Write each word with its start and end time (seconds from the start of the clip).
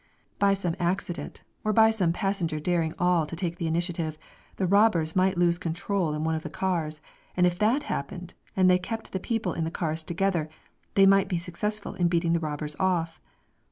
By 0.39 0.55
some 0.55 0.75
accident, 0.79 1.43
or 1.63 1.71
by 1.73 1.91
some 1.91 2.11
passenger 2.11 2.59
daring 2.59 2.95
all 2.97 3.27
to 3.27 3.35
take 3.35 3.57
the 3.57 3.67
initiative, 3.67 4.17
the 4.55 4.65
robbers 4.65 5.15
might 5.15 5.37
lose 5.37 5.59
control 5.59 6.15
in 6.15 6.23
one 6.23 6.33
of 6.33 6.41
the 6.41 6.49
cars, 6.49 7.03
and 7.37 7.45
if 7.45 7.59
that 7.59 7.83
happened, 7.83 8.33
and 8.57 8.67
they 8.67 8.79
kept 8.79 9.11
the 9.11 9.19
people 9.19 9.53
in 9.53 9.63
the 9.63 9.69
cars 9.69 10.01
together, 10.01 10.49
they 10.95 11.05
might 11.05 11.27
be 11.27 11.37
successful 11.37 11.93
in 11.93 12.07
beating 12.07 12.33
the 12.33 12.39
robbers 12.39 12.75
off. 12.79 13.21